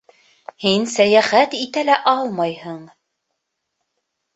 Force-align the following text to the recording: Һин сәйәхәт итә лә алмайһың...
Һин 0.65 0.87
сәйәхәт 0.93 1.55
итә 1.59 1.85
лә 1.93 2.01
алмайһың... 2.15 2.85